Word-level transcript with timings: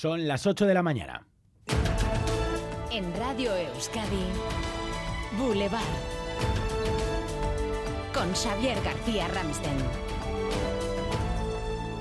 Son 0.00 0.28
las 0.28 0.46
8 0.46 0.64
de 0.64 0.74
la 0.74 0.84
mañana. 0.84 1.26
En 2.92 3.12
Radio 3.16 3.50
Euskadi, 3.56 4.22
Boulevard. 5.36 5.82
Con 8.14 8.32
Xavier 8.32 8.80
García 8.84 9.26
Ramsten. 9.26 9.76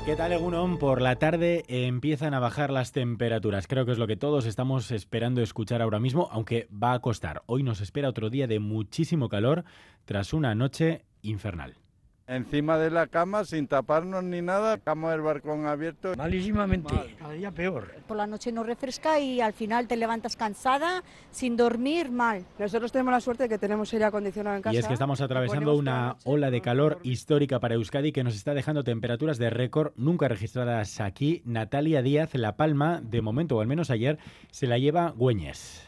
¿Qué 0.05 0.15
tal, 0.15 0.31
Egunon? 0.31 0.77
Por 0.77 1.01
la 1.01 1.15
tarde 1.15 1.65
empiezan 1.69 2.35
a 2.35 2.39
bajar 2.39 2.69
las 2.69 2.91
temperaturas. 2.91 3.65
Creo 3.65 3.87
que 3.87 3.93
es 3.93 3.97
lo 3.97 4.05
que 4.05 4.15
todos 4.15 4.45
estamos 4.45 4.91
esperando 4.91 5.41
escuchar 5.41 5.81
ahora 5.81 5.99
mismo, 5.99 6.29
aunque 6.31 6.67
va 6.71 6.93
a 6.93 6.99
costar. 6.99 7.41
Hoy 7.47 7.63
nos 7.63 7.81
espera 7.81 8.09
otro 8.09 8.29
día 8.29 8.45
de 8.45 8.59
muchísimo 8.59 9.27
calor 9.27 9.63
tras 10.05 10.33
una 10.33 10.53
noche 10.53 11.03
infernal. 11.23 11.79
Encima 12.27 12.77
de 12.77 12.91
la 12.91 13.07
cama, 13.07 13.45
sin 13.45 13.67
taparnos 13.67 14.21
ni 14.21 14.41
nada, 14.41 14.77
cama 14.77 15.11
del 15.11 15.21
balcón 15.21 15.65
abierto. 15.65 16.11
Malísimamente, 16.17 16.93
cada 17.17 17.31
día 17.31 17.51
peor. 17.51 17.95
Por 18.05 18.17
la 18.17 18.27
noche 18.27 18.51
no 18.51 18.63
refresca 18.63 19.17
y 19.17 19.39
al 19.39 19.53
final 19.53 19.87
te 19.87 19.95
levantas 19.95 20.35
cansada, 20.35 21.03
sin 21.31 21.55
dormir, 21.55 22.11
mal. 22.11 22.45
Nosotros 22.59 22.91
tenemos 22.91 23.13
la 23.13 23.21
suerte 23.21 23.43
de 23.43 23.49
que 23.49 23.57
tenemos 23.57 23.93
aire 23.93 24.05
acondicionado 24.05 24.57
en 24.57 24.61
casa. 24.61 24.75
Y 24.75 24.77
es 24.77 24.87
que 24.87 24.93
estamos 24.93 25.21
atravesando 25.21 25.73
una 25.75 26.17
ola 26.25 26.51
de 26.51 26.59
calor 26.59 26.99
histórica 27.03 27.61
para 27.61 27.75
Euskadi 27.75 28.11
que 28.11 28.25
nos 28.25 28.35
está 28.35 28.53
dejando 28.53 28.83
temperaturas 28.83 29.37
de 29.37 29.49
récord 29.49 29.93
nunca 29.95 30.27
registradas 30.27 30.99
aquí. 30.99 31.41
Natalia 31.45 32.01
Díaz, 32.01 32.33
La 32.33 32.57
Palma, 32.57 32.99
de 33.01 33.21
momento, 33.21 33.55
o 33.55 33.61
al 33.61 33.67
menos 33.67 33.89
ayer, 33.89 34.19
se 34.51 34.67
la 34.67 34.77
lleva 34.77 35.11
Güeñes. 35.11 35.87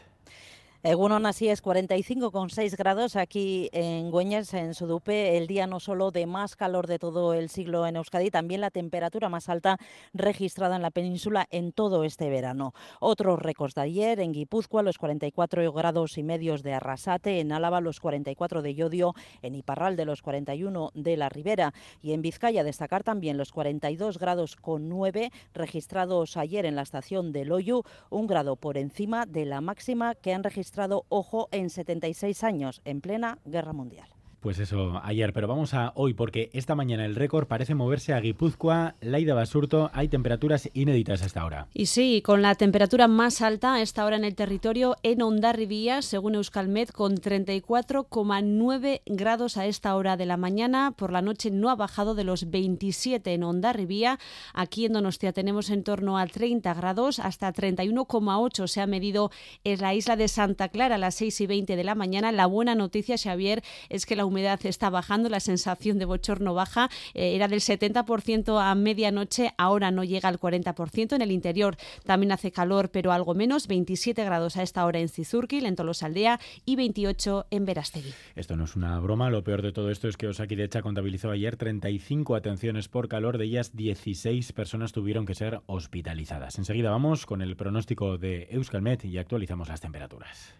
Egunon, 0.82 1.26
así 1.26 1.46
es, 1.50 1.62
45,6 1.62 2.74
grados 2.74 3.14
aquí 3.14 3.68
en 3.74 4.10
Güeñes, 4.10 4.54
en 4.54 4.72
Sudupe. 4.72 5.36
El 5.36 5.46
día 5.46 5.66
no 5.66 5.78
solo 5.78 6.10
de 6.10 6.24
más 6.24 6.56
calor 6.56 6.86
de 6.86 6.98
todo 6.98 7.34
el 7.34 7.50
siglo 7.50 7.86
en 7.86 7.96
Euskadi, 7.96 8.30
también 8.30 8.62
la 8.62 8.70
temperatura 8.70 9.28
más 9.28 9.50
alta 9.50 9.76
registrada 10.14 10.76
en 10.76 10.82
la 10.82 10.90
península 10.90 11.46
en 11.50 11.72
todo 11.72 12.02
este 12.02 12.30
verano. 12.30 12.72
Otros 12.98 13.40
récords 13.40 13.74
de 13.74 13.82
ayer 13.82 14.20
en 14.20 14.32
Guipúzcoa, 14.32 14.82
los 14.82 14.96
44 14.96 15.70
grados 15.70 16.16
y 16.16 16.22
medios 16.22 16.62
de 16.62 16.72
Arrasate, 16.72 17.40
en 17.40 17.52
Álava 17.52 17.82
los 17.82 18.00
44 18.00 18.62
de 18.62 18.74
Yodio, 18.74 19.12
en 19.42 19.56
Iparral 19.56 19.96
de 19.96 20.06
los 20.06 20.22
41 20.22 20.92
de 20.94 21.16
la 21.18 21.28
Ribera 21.28 21.74
y 22.00 22.14
en 22.14 22.22
Vizcaya 22.22 22.64
destacar 22.64 23.04
también 23.04 23.36
los 23.36 23.52
42 23.52 24.18
grados 24.18 24.56
con 24.56 24.88
9 24.88 25.30
registrados 25.52 26.38
ayer 26.38 26.64
en 26.64 26.76
la 26.76 26.82
estación 26.82 27.32
de 27.32 27.44
Loyu, 27.44 27.82
un 28.08 28.26
grado 28.26 28.56
por 28.56 28.78
encima 28.78 29.26
de 29.26 29.44
la 29.44 29.60
máxima 29.60 30.14
que 30.14 30.32
han 30.32 30.42
registrado 30.42 30.69
ojo, 31.08 31.48
en 31.52 31.70
76 31.70 32.44
años, 32.44 32.80
en 32.84 33.00
plena 33.00 33.38
guerra 33.44 33.72
mundial. 33.72 34.08
Pues 34.40 34.58
eso, 34.58 34.98
ayer, 35.04 35.34
pero 35.34 35.48
vamos 35.48 35.74
a 35.74 35.92
hoy, 35.96 36.14
porque 36.14 36.48
esta 36.54 36.74
mañana 36.74 37.04
el 37.04 37.14
récord 37.14 37.46
parece 37.46 37.74
moverse 37.74 38.14
a 38.14 38.20
Guipúzcoa, 38.20 38.94
Laida 39.02 39.34
Basurto, 39.34 39.90
hay 39.92 40.08
temperaturas 40.08 40.70
inéditas 40.72 41.20
hasta 41.20 41.42
ahora. 41.42 41.66
Y 41.74 41.86
sí, 41.86 42.22
con 42.24 42.40
la 42.40 42.54
temperatura 42.54 43.06
más 43.06 43.42
alta 43.42 43.74
a 43.74 43.82
esta 43.82 44.02
hora 44.02 44.16
en 44.16 44.24
el 44.24 44.34
territorio 44.34 44.96
en 45.02 45.20
Ondarribía, 45.20 46.00
según 46.00 46.36
Euskalmet, 46.36 46.90
con 46.90 47.16
34,9 47.16 49.02
grados 49.04 49.58
a 49.58 49.66
esta 49.66 49.94
hora 49.94 50.16
de 50.16 50.24
la 50.24 50.38
mañana. 50.38 50.92
Por 50.92 51.12
la 51.12 51.20
noche 51.20 51.50
no 51.50 51.68
ha 51.68 51.76
bajado 51.76 52.14
de 52.14 52.24
los 52.24 52.50
27 52.50 53.34
en 53.34 53.42
Ondarribía. 53.42 54.18
Aquí 54.54 54.86
en 54.86 54.94
Donostia 54.94 55.34
tenemos 55.34 55.68
en 55.68 55.84
torno 55.84 56.16
a 56.16 56.26
30 56.26 56.72
grados, 56.72 57.18
hasta 57.18 57.52
31,8 57.52 58.66
se 58.68 58.80
ha 58.80 58.86
medido 58.86 59.30
en 59.64 59.82
la 59.82 59.92
isla 59.92 60.16
de 60.16 60.28
Santa 60.28 60.70
Clara 60.70 60.94
a 60.94 60.98
las 60.98 61.16
6 61.16 61.42
y 61.42 61.46
20 61.46 61.76
de 61.76 61.84
la 61.84 61.94
mañana. 61.94 62.32
La 62.32 62.46
buena 62.46 62.74
noticia, 62.74 63.18
Xavier, 63.18 63.62
es 63.90 64.06
que 64.06 64.16
la 64.16 64.29
humedad 64.30 64.60
está 64.64 64.88
bajando, 64.88 65.28
la 65.28 65.40
sensación 65.40 65.98
de 65.98 66.06
bochorno 66.06 66.54
baja, 66.54 66.88
eh, 67.14 67.34
era 67.34 67.48
del 67.48 67.60
70% 67.60 68.58
a 68.60 68.74
medianoche, 68.74 69.52
ahora 69.58 69.90
no 69.90 70.04
llega 70.04 70.28
al 70.28 70.40
40%. 70.40 71.16
En 71.16 71.22
el 71.22 71.32
interior 71.32 71.76
también 72.04 72.32
hace 72.32 72.50
calor, 72.50 72.90
pero 72.90 73.12
algo 73.12 73.34
menos, 73.34 73.66
27 73.66 74.24
grados 74.24 74.56
a 74.56 74.62
esta 74.62 74.86
hora 74.86 75.00
en 75.00 75.08
Cizurquil, 75.08 75.66
en 75.66 75.76
Tolosaldea, 75.76 76.40
y 76.64 76.76
28 76.76 77.46
en 77.50 77.64
Verastegui. 77.64 78.12
Esto 78.36 78.56
no 78.56 78.64
es 78.64 78.76
una 78.76 78.98
broma, 79.00 79.30
lo 79.30 79.44
peor 79.44 79.62
de 79.62 79.72
todo 79.72 79.90
esto 79.90 80.08
es 80.08 80.16
que 80.16 80.28
Osakidecha 80.28 80.82
contabilizó 80.82 81.30
ayer 81.30 81.56
35 81.56 82.34
atenciones 82.34 82.88
por 82.88 83.08
calor, 83.08 83.38
de 83.38 83.44
ellas 83.44 83.76
16 83.76 84.52
personas 84.52 84.92
tuvieron 84.92 85.26
que 85.26 85.34
ser 85.34 85.60
hospitalizadas. 85.66 86.58
Enseguida 86.58 86.90
vamos 86.90 87.26
con 87.26 87.42
el 87.42 87.56
pronóstico 87.56 88.18
de 88.18 88.48
Euskalmet 88.50 89.04
y 89.04 89.18
actualizamos 89.18 89.68
las 89.68 89.80
temperaturas. 89.80 90.54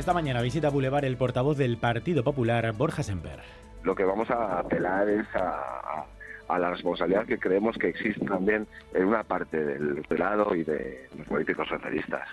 Esta 0.00 0.14
mañana 0.14 0.40
visita 0.40 0.70
Boulevard 0.70 1.04
el 1.04 1.18
portavoz 1.18 1.58
del 1.58 1.76
Partido 1.76 2.24
Popular, 2.24 2.72
Borja 2.72 3.02
Semper. 3.02 3.40
Lo 3.82 3.94
que 3.94 4.02
vamos 4.02 4.30
a 4.30 4.60
apelar 4.60 5.06
es 5.10 5.26
a, 5.34 6.06
a 6.48 6.58
la 6.58 6.70
responsabilidad 6.70 7.26
que 7.26 7.38
creemos 7.38 7.76
que 7.76 7.88
existe 7.88 8.24
también 8.24 8.66
en 8.94 9.04
una 9.04 9.24
parte 9.24 9.62
del 9.62 10.02
pelado 10.08 10.54
y 10.54 10.64
de 10.64 11.06
los 11.18 11.28
políticos 11.28 11.68
socialistas. 11.68 12.26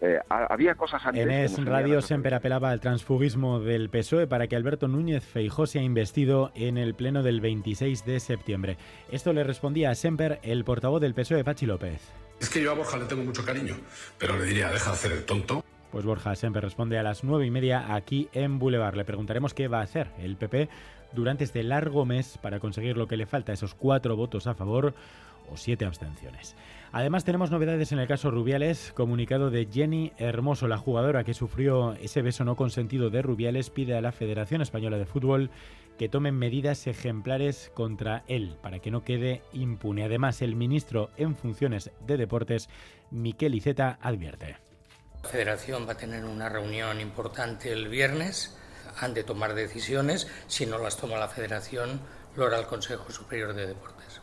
Eh, 0.00 0.18
había 0.28 0.74
cosas 0.74 1.06
antes... 1.06 1.22
En 1.22 1.30
Es 1.30 1.64
Radio 1.64 2.02
Semper 2.02 2.34
apelaba 2.34 2.70
al 2.70 2.80
transfugismo 2.80 3.60
del 3.60 3.88
PSOE 3.88 4.26
para 4.26 4.48
que 4.48 4.56
Alberto 4.56 4.88
Núñez 4.88 5.24
Feijó 5.24 5.66
sea 5.66 5.82
investido 5.82 6.50
en 6.56 6.76
el 6.76 6.96
pleno 6.96 7.22
del 7.22 7.40
26 7.40 8.04
de 8.04 8.18
septiembre. 8.18 8.78
Esto 9.12 9.32
le 9.32 9.44
respondía 9.44 9.90
a 9.90 9.94
Semper 9.94 10.40
el 10.42 10.64
portavoz 10.64 11.00
del 11.00 11.14
PSOE, 11.14 11.44
Pachi 11.44 11.66
López. 11.66 12.02
Es 12.40 12.50
que 12.50 12.60
yo 12.60 12.72
a 12.72 12.74
Borja 12.74 12.96
le 12.96 13.04
tengo 13.04 13.22
mucho 13.22 13.44
cariño, 13.44 13.76
pero 14.18 14.36
le 14.36 14.46
diría, 14.46 14.72
deja 14.72 14.90
de 14.90 14.96
hacer 14.96 15.12
el 15.12 15.24
tonto. 15.24 15.62
Pues 15.92 16.06
Borja 16.06 16.34
siempre 16.34 16.62
responde 16.62 16.98
a 16.98 17.02
las 17.02 17.22
nueve 17.22 17.44
y 17.44 17.50
media 17.50 17.94
aquí 17.94 18.30
en 18.32 18.58
Boulevard. 18.58 18.96
Le 18.96 19.04
preguntaremos 19.04 19.52
qué 19.52 19.68
va 19.68 19.80
a 19.80 19.82
hacer 19.82 20.08
el 20.18 20.36
PP 20.36 20.70
durante 21.12 21.44
este 21.44 21.62
largo 21.62 22.06
mes 22.06 22.38
para 22.38 22.60
conseguir 22.60 22.96
lo 22.96 23.06
que 23.06 23.18
le 23.18 23.26
falta, 23.26 23.52
esos 23.52 23.74
cuatro 23.74 24.16
votos 24.16 24.46
a 24.46 24.54
favor 24.54 24.94
o 25.50 25.56
siete 25.58 25.84
abstenciones. 25.84 26.56
Además 26.92 27.24
tenemos 27.24 27.50
novedades 27.50 27.92
en 27.92 27.98
el 27.98 28.08
caso 28.08 28.30
Rubiales, 28.30 28.92
comunicado 28.96 29.50
de 29.50 29.68
Jenny 29.70 30.12
Hermoso, 30.16 30.66
la 30.66 30.78
jugadora 30.78 31.24
que 31.24 31.34
sufrió 31.34 31.92
ese 31.94 32.22
beso 32.22 32.42
no 32.44 32.56
consentido 32.56 33.10
de 33.10 33.20
Rubiales, 33.20 33.68
pide 33.68 33.94
a 33.94 34.00
la 34.00 34.12
Federación 34.12 34.62
Española 34.62 34.96
de 34.96 35.04
Fútbol 35.04 35.50
que 35.98 36.08
tomen 36.08 36.38
medidas 36.38 36.86
ejemplares 36.86 37.70
contra 37.74 38.24
él 38.28 38.56
para 38.62 38.78
que 38.78 38.90
no 38.90 39.04
quede 39.04 39.42
impune. 39.52 40.04
Además, 40.04 40.40
el 40.40 40.56
ministro 40.56 41.10
en 41.18 41.36
funciones 41.36 41.90
de 42.06 42.16
deportes, 42.16 42.70
Miquel 43.10 43.54
Iceta, 43.54 43.98
advierte. 44.00 44.61
La 45.22 45.28
federación 45.28 45.86
va 45.86 45.92
a 45.92 45.96
tener 45.96 46.24
una 46.24 46.48
reunión 46.48 47.00
importante 47.00 47.72
el 47.72 47.88
viernes. 47.88 48.56
Han 49.00 49.14
de 49.14 49.24
tomar 49.24 49.54
decisiones. 49.54 50.26
Si 50.48 50.66
no 50.66 50.78
las 50.78 50.96
toma 50.96 51.18
la 51.18 51.28
federación, 51.28 52.00
lo 52.36 52.46
hará 52.46 52.58
el 52.58 52.66
Consejo 52.66 53.10
Superior 53.10 53.54
de 53.54 53.66
Deportes. 53.66 54.21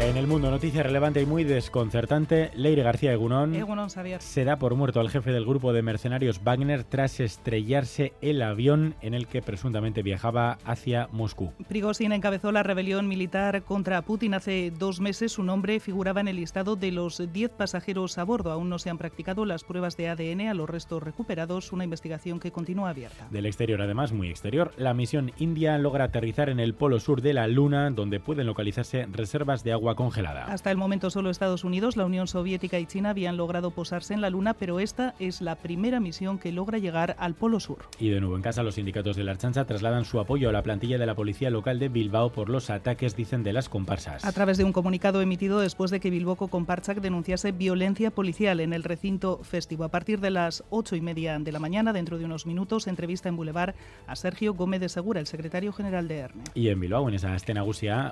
En 0.00 0.16
el 0.16 0.28
mundo, 0.28 0.48
noticia 0.48 0.84
relevante 0.84 1.20
y 1.20 1.26
muy 1.26 1.42
desconcertante, 1.42 2.52
Leire 2.54 2.84
García 2.84 3.12
Egunón, 3.12 3.56
Egunon, 3.56 3.90
se 3.90 4.44
da 4.44 4.56
por 4.56 4.76
muerto 4.76 5.00
al 5.00 5.10
jefe 5.10 5.32
del 5.32 5.44
grupo 5.44 5.72
de 5.72 5.82
mercenarios 5.82 6.40
Wagner 6.44 6.84
tras 6.84 7.18
estrellarse 7.18 8.12
el 8.22 8.40
avión 8.40 8.94
en 9.02 9.12
el 9.12 9.26
que 9.26 9.42
presuntamente 9.42 10.02
viajaba 10.02 10.58
hacia 10.64 11.08
Moscú. 11.10 11.52
Prigozhin 11.68 12.12
encabezó 12.12 12.52
la 12.52 12.62
rebelión 12.62 13.08
militar 13.08 13.64
contra 13.64 14.00
Putin 14.02 14.34
hace 14.34 14.70
dos 14.70 15.00
meses. 15.00 15.32
Su 15.32 15.42
nombre 15.42 15.80
figuraba 15.80 16.20
en 16.20 16.28
el 16.28 16.36
listado 16.36 16.76
de 16.76 16.92
los 16.92 17.20
10 17.32 17.50
pasajeros 17.50 18.18
a 18.18 18.24
bordo. 18.24 18.52
Aún 18.52 18.68
no 18.68 18.78
se 18.78 18.90
han 18.90 18.98
practicado 18.98 19.44
las 19.44 19.64
pruebas 19.64 19.96
de 19.96 20.08
ADN 20.08 20.48
a 20.48 20.54
los 20.54 20.70
restos 20.70 21.02
recuperados, 21.02 21.72
una 21.72 21.84
investigación 21.84 22.38
que 22.38 22.52
continúa 22.52 22.90
abierta. 22.90 23.26
Del 23.30 23.46
exterior, 23.46 23.82
además, 23.82 24.12
muy 24.12 24.30
exterior, 24.30 24.72
la 24.76 24.94
misión 24.94 25.32
india 25.38 25.76
logra 25.76 26.04
aterrizar 26.04 26.50
en 26.50 26.60
el 26.60 26.74
polo 26.74 27.00
sur 27.00 27.20
de 27.20 27.34
la 27.34 27.48
Luna, 27.48 27.90
donde 27.90 28.20
pueden 28.20 28.46
localizarse 28.46 29.06
reservas 29.10 29.64
de 29.64 29.72
agua 29.72 29.87
congelada. 29.94 30.44
Hasta 30.46 30.70
el 30.70 30.76
momento 30.76 31.10
solo 31.10 31.30
Estados 31.30 31.64
Unidos, 31.64 31.96
la 31.96 32.04
Unión 32.04 32.26
Soviética 32.26 32.78
y 32.78 32.86
China 32.86 33.10
habían 33.10 33.36
logrado 33.36 33.70
posarse 33.70 34.14
en 34.14 34.20
la 34.20 34.30
Luna, 34.30 34.54
pero 34.54 34.80
esta 34.80 35.14
es 35.18 35.40
la 35.40 35.56
primera 35.56 36.00
misión 36.00 36.38
que 36.38 36.52
logra 36.52 36.78
llegar 36.78 37.16
al 37.18 37.34
Polo 37.34 37.60
Sur. 37.60 37.78
Y 37.98 38.08
de 38.08 38.20
nuevo 38.20 38.36
en 38.36 38.42
casa, 38.42 38.62
los 38.62 38.76
sindicatos 38.76 39.16
de 39.16 39.24
la 39.24 39.32
Archancha 39.32 39.64
trasladan 39.64 40.04
su 40.04 40.20
apoyo 40.20 40.48
a 40.48 40.52
la 40.52 40.62
plantilla 40.62 40.98
de 40.98 41.06
la 41.06 41.14
Policía 41.14 41.50
Local 41.50 41.78
de 41.78 41.88
Bilbao 41.88 42.32
por 42.32 42.48
los 42.48 42.70
ataques, 42.70 43.16
dicen, 43.16 43.42
de 43.42 43.52
las 43.52 43.68
comparsas. 43.68 44.24
A 44.24 44.32
través 44.32 44.58
de 44.58 44.64
un 44.64 44.72
comunicado 44.72 45.20
emitido 45.20 45.60
después 45.60 45.90
de 45.90 46.00
que 46.00 46.10
Bilboco 46.10 46.48
Comparchak 46.48 47.00
denunciase 47.00 47.52
violencia 47.52 48.10
policial 48.10 48.60
en 48.60 48.72
el 48.72 48.84
recinto 48.84 49.40
festivo. 49.42 49.84
A 49.84 49.88
partir 49.88 50.20
de 50.20 50.30
las 50.30 50.64
ocho 50.70 50.96
y 50.96 51.00
media 51.00 51.38
de 51.38 51.52
la 51.52 51.58
mañana, 51.58 51.92
dentro 51.92 52.18
de 52.18 52.24
unos 52.24 52.46
minutos, 52.46 52.86
entrevista 52.86 53.28
en 53.28 53.36
Boulevard 53.36 53.74
a 54.06 54.16
Sergio 54.16 54.54
Gómez 54.54 54.80
de 54.80 54.88
Segura, 54.88 55.20
el 55.20 55.26
secretario 55.26 55.72
general 55.72 56.08
de 56.08 56.18
ERNE. 56.18 56.44
Y 56.54 56.68
en 56.68 56.80
Bilbao, 56.80 57.08
en 57.08 57.14
esa 57.14 57.34
escena 57.34 57.64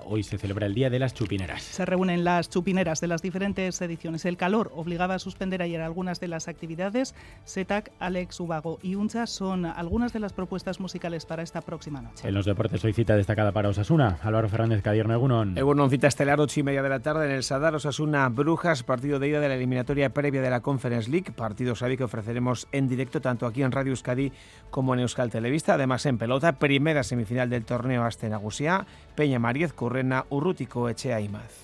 hoy 0.05 0.23
se 0.23 0.39
celebra 0.39 0.67
el 0.67 0.75
Día 0.75 0.91
de 0.91 0.99
las 0.99 1.15
Chupineras. 1.15 1.66
Se 1.71 1.85
reúnen 1.85 2.25
las 2.25 2.49
chupineras 2.49 3.01
de 3.01 3.07
las 3.07 3.23
diferentes 3.23 3.81
ediciones. 3.81 4.25
El 4.25 4.37
calor 4.37 4.73
obligaba 4.75 5.15
a 5.15 5.19
suspender 5.19 5.63
ayer 5.63 5.81
algunas 5.81 6.21
de 6.21 6.29
las 6.29 6.49
actividades. 6.49 7.15
Setac, 7.45 7.93
Alex 7.99 8.41
Ubago 8.41 8.79
y 8.83 8.95
Uncha 8.95 9.27
son 9.27 9.67
algunas 9.67 10.13
de 10.13 10.21
las 10.21 10.33
propuestas 10.33 10.81
musicales 10.81 11.27
para 11.27 11.43
esta 11.43 11.61
próxima 11.61 12.01
noche. 12.01 12.27
En 12.27 12.35
los 12.35 12.47
deportes 12.47 12.85
hoy 12.85 12.93
cita 12.93 13.17
destacada 13.17 13.53
para 13.53 13.69
Osasuna. 13.69 14.19
Álvaro 14.23 14.49
Fernández 14.49 14.83
Cadierno 14.83 15.15
Egunon. 15.15 15.59
Egunon 15.59 15.91
cita 15.91 16.09
estelar 16.09 16.41
8 16.41 16.61
y 16.61 16.63
media 16.63 16.83
de 16.83 16.89
la 16.89 17.01
tarde 17.01 17.27
en 17.27 17.33
el 17.33 17.43
Sadar 17.43 17.75
Osasuna 17.75 18.29
Brujas, 18.29 18.83
partido 18.83 19.19
de 19.19 19.29
ida 19.29 19.41
de 19.41 19.49
la 19.49 19.55
eliminatoria 19.55 20.11
previa 20.11 20.43
de 20.43 20.51
la 20.51 20.61
Conference 20.61 21.11
League. 21.11 21.33
Partido 21.33 21.75
sabe 21.75 21.97
que 21.97 22.05
ofreceremos 22.05 22.69
en 22.73 22.89
directo 22.89 23.21
tanto 23.21 23.47
aquí 23.47 23.63
en 23.63 23.73
Radio 23.73 23.91
Euskadi 23.91 24.33
como 24.71 24.95
en 24.95 25.01
Euskal 25.01 25.31
Televista. 25.31 25.75
Además 25.75 26.07
en 26.07 26.19
pelota, 26.19 26.59
primera 26.59 27.03
semifinal 27.03 27.51
del 27.51 27.65
torneo 27.65 28.05
Astenagusia, 28.05 28.87
Peña 29.15 29.39
Mariez, 29.39 29.73
Currena, 29.73 30.27
Urrutico, 30.31 30.89
Echea 30.89 31.21
y 31.21 31.29
Maz. 31.29 31.56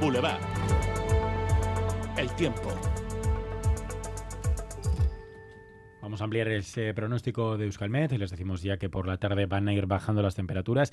Boulevard. 0.00 0.40
El 2.16 2.30
tiempo. 2.32 2.68
Vamos 6.00 6.22
a 6.22 6.24
ampliar 6.24 6.48
ese 6.48 6.94
pronóstico 6.94 7.58
de 7.58 7.66
Euskalmet 7.66 8.12
y 8.12 8.18
les 8.18 8.30
decimos 8.30 8.62
ya 8.62 8.78
que 8.78 8.88
por 8.88 9.06
la 9.06 9.18
tarde 9.18 9.44
van 9.44 9.68
a 9.68 9.74
ir 9.74 9.84
bajando 9.84 10.22
las 10.22 10.34
temperaturas. 10.34 10.90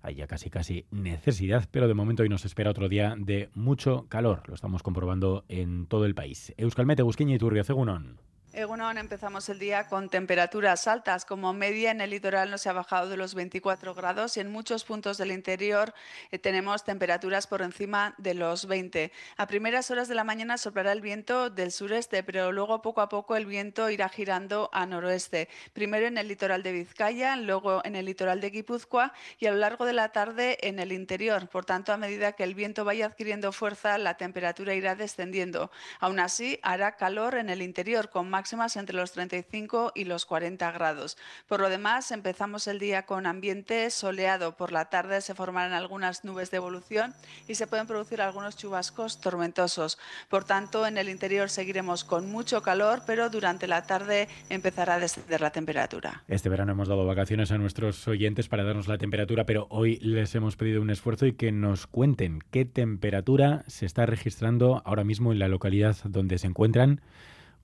Hay 0.00 0.14
ya 0.14 0.26
casi 0.26 0.48
casi 0.48 0.86
necesidad, 0.90 1.68
pero 1.70 1.86
de 1.86 1.94
momento 1.94 2.22
hoy 2.22 2.30
nos 2.30 2.46
espera 2.46 2.70
otro 2.70 2.88
día 2.88 3.14
de 3.18 3.50
mucho 3.54 4.06
calor. 4.08 4.42
Lo 4.46 4.54
estamos 4.54 4.82
comprobando 4.82 5.44
en 5.48 5.86
todo 5.86 6.06
el 6.06 6.14
país. 6.14 6.54
Euskalmet, 6.56 6.98
Egusquiña 6.98 7.34
y 7.34 7.38
Turrio, 7.38 7.62
Cegunón. 7.62 8.25
Egunon, 8.56 8.96
empezamos 8.96 9.50
el 9.50 9.58
día 9.58 9.86
con 9.86 10.08
temperaturas 10.08 10.88
altas. 10.88 11.26
Como 11.26 11.52
media 11.52 11.90
en 11.90 12.00
el 12.00 12.08
litoral 12.08 12.50
no 12.50 12.56
se 12.56 12.70
ha 12.70 12.72
bajado 12.72 13.10
de 13.10 13.18
los 13.18 13.34
24 13.34 13.94
grados 13.94 14.38
y 14.38 14.40
en 14.40 14.50
muchos 14.50 14.84
puntos 14.84 15.18
del 15.18 15.30
interior 15.30 15.92
eh, 16.30 16.38
tenemos 16.38 16.82
temperaturas 16.82 17.46
por 17.46 17.60
encima 17.60 18.14
de 18.16 18.32
los 18.32 18.64
20. 18.64 19.12
A 19.36 19.46
primeras 19.46 19.90
horas 19.90 20.08
de 20.08 20.14
la 20.14 20.24
mañana 20.24 20.56
soplará 20.56 20.92
el 20.92 21.02
viento 21.02 21.50
del 21.50 21.70
sureste, 21.70 22.22
pero 22.22 22.50
luego 22.50 22.80
poco 22.80 23.02
a 23.02 23.10
poco 23.10 23.36
el 23.36 23.44
viento 23.44 23.90
irá 23.90 24.08
girando 24.08 24.70
a 24.72 24.86
noroeste. 24.86 25.50
Primero 25.74 26.06
en 26.06 26.16
el 26.16 26.26
litoral 26.26 26.62
de 26.62 26.72
Vizcaya, 26.72 27.36
luego 27.36 27.82
en 27.84 27.94
el 27.94 28.06
litoral 28.06 28.40
de 28.40 28.48
Guipúzcoa 28.48 29.12
y 29.38 29.48
a 29.48 29.50
lo 29.50 29.58
largo 29.58 29.84
de 29.84 29.92
la 29.92 30.12
tarde 30.12 30.56
en 30.66 30.78
el 30.78 30.92
interior. 30.92 31.46
Por 31.50 31.66
tanto, 31.66 31.92
a 31.92 31.98
medida 31.98 32.32
que 32.32 32.44
el 32.44 32.54
viento 32.54 32.86
vaya 32.86 33.04
adquiriendo 33.04 33.52
fuerza, 33.52 33.98
la 33.98 34.16
temperatura 34.16 34.72
irá 34.72 34.94
descendiendo. 34.94 35.70
Aún 36.00 36.20
así, 36.20 36.58
hará 36.62 36.96
calor 36.96 37.34
en 37.34 37.50
el 37.50 37.60
interior 37.60 38.08
con 38.08 38.30
máximas 38.46 38.76
entre 38.76 38.94
los 38.94 39.10
35 39.10 39.90
y 39.96 40.04
los 40.04 40.24
40 40.24 40.70
grados. 40.70 41.18
Por 41.48 41.58
lo 41.58 41.68
demás, 41.68 42.12
empezamos 42.12 42.68
el 42.68 42.78
día 42.78 43.04
con 43.04 43.26
ambiente 43.26 43.90
soleado. 43.90 44.56
Por 44.56 44.70
la 44.70 44.84
tarde 44.84 45.20
se 45.20 45.34
formarán 45.34 45.72
algunas 45.72 46.24
nubes 46.24 46.52
de 46.52 46.58
evolución 46.58 47.12
y 47.48 47.56
se 47.56 47.66
pueden 47.66 47.88
producir 47.88 48.22
algunos 48.22 48.56
chubascos 48.56 49.20
tormentosos. 49.20 49.98
Por 50.28 50.44
tanto, 50.44 50.86
en 50.86 50.96
el 50.96 51.08
interior 51.08 51.50
seguiremos 51.50 52.04
con 52.04 52.30
mucho 52.30 52.62
calor, 52.62 53.02
pero 53.04 53.30
durante 53.30 53.66
la 53.66 53.82
tarde 53.82 54.28
empezará 54.48 54.94
a 54.94 55.00
descender 55.00 55.40
la 55.40 55.50
temperatura. 55.50 56.22
Este 56.28 56.48
verano 56.48 56.70
hemos 56.70 56.86
dado 56.86 57.04
vacaciones 57.04 57.50
a 57.50 57.58
nuestros 57.58 58.06
oyentes 58.06 58.46
para 58.46 58.62
darnos 58.62 58.86
la 58.86 58.96
temperatura, 58.96 59.44
pero 59.44 59.66
hoy 59.70 59.96
les 59.96 60.32
hemos 60.36 60.54
pedido 60.54 60.82
un 60.82 60.90
esfuerzo 60.90 61.26
y 61.26 61.32
que 61.32 61.50
nos 61.50 61.88
cuenten 61.88 62.44
qué 62.52 62.64
temperatura 62.64 63.64
se 63.66 63.86
está 63.86 64.06
registrando 64.06 64.82
ahora 64.84 65.02
mismo 65.02 65.32
en 65.32 65.40
la 65.40 65.48
localidad 65.48 65.96
donde 66.04 66.38
se 66.38 66.46
encuentran 66.46 67.00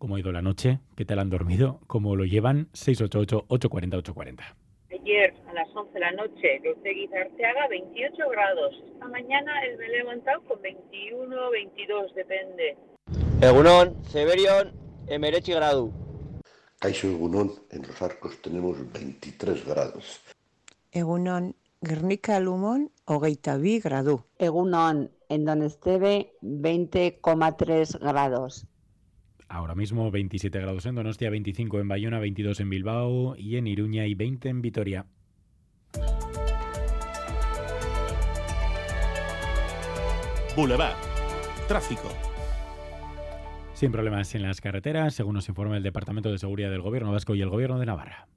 cómo 0.02 0.16
ha 0.16 0.18
ido 0.18 0.32
la 0.32 0.42
noche, 0.42 0.80
qué 0.96 1.04
tal 1.04 1.20
han 1.20 1.30
dormido, 1.30 1.78
cómo 1.86 2.16
lo 2.16 2.24
llevan, 2.24 2.66
688-840-840. 2.72 4.42
Ayer 4.90 5.32
a 5.46 5.52
las 5.52 5.68
11 5.76 5.92
de 5.92 6.00
la 6.00 6.10
noche, 6.10 6.60
los 6.64 6.82
de 6.82 6.92
Guizarteaga, 6.92 7.68
28 7.68 8.16
grados. 8.32 8.82
Esta 8.94 9.06
mañana 9.06 9.52
me 9.78 9.86
he 9.86 9.88
levantado 9.90 10.42
con 10.42 10.60
21, 10.60 11.50
22, 11.52 12.14
depende. 12.16 12.76
Egunon, 13.40 14.04
Severion, 14.06 14.72
Emerechi 15.06 15.52
Gradu. 15.52 15.92
Caixo 16.80 17.06
Egunon, 17.06 17.52
en 17.70 17.82
los 17.82 18.02
arcos 18.02 18.42
tenemos 18.42 18.78
23 18.92 19.64
grados. 19.64 20.20
Egunon, 20.90 21.54
Guernica 21.80 22.40
Lumón, 22.40 22.90
hogeita 23.04 23.56
bi 23.56 23.78
gradu. 23.78 24.24
Egunon, 24.40 25.12
en 25.28 25.44
Don 25.44 25.62
Esteve, 25.62 26.32
20,3 26.42 28.00
grados. 28.00 28.66
Ahora 29.52 29.74
mismo 29.74 30.10
27 30.10 30.60
grados 30.60 30.86
en 30.86 30.94
Donostia, 30.94 31.28
25 31.28 31.78
en 31.78 31.86
Bayona, 31.86 32.18
22 32.18 32.58
en 32.60 32.70
Bilbao 32.70 33.36
y 33.36 33.58
en 33.58 33.66
Iruña 33.66 34.06
y 34.06 34.14
20 34.14 34.48
en 34.48 34.62
Vitoria. 34.62 35.04
Boulevard. 40.56 40.96
Tráfico. 41.68 42.08
Sin 43.74 43.92
problemas 43.92 44.34
en 44.34 44.40
las 44.40 44.62
carreteras, 44.62 45.14
según 45.14 45.34
nos 45.34 45.50
informa 45.50 45.76
el 45.76 45.82
Departamento 45.82 46.30
de 46.32 46.38
Seguridad 46.38 46.70
del 46.70 46.80
Gobierno 46.80 47.12
Vasco 47.12 47.34
y 47.34 47.42
el 47.42 47.50
Gobierno 47.50 47.78
de 47.78 47.84
Navarra. 47.84 48.28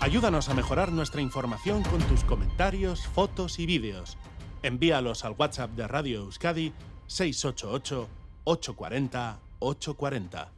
Ayúdanos 0.00 0.50
a 0.50 0.54
mejorar 0.54 0.92
nuestra 0.92 1.22
información 1.22 1.82
con 1.84 2.02
tus 2.02 2.24
comentarios, 2.24 3.06
fotos 3.06 3.58
y 3.58 3.64
vídeos. 3.64 4.18
Envíalos 4.62 5.24
al 5.24 5.34
WhatsApp 5.38 5.70
de 5.70 5.88
Radio 5.88 6.24
Euskadi 6.24 6.74
688 7.06 8.06
840 8.44 9.47
840. 9.60 10.48